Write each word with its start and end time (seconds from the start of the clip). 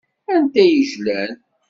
Anta 0.33 0.61
i 0.67 0.67
yejlan? 0.73 1.33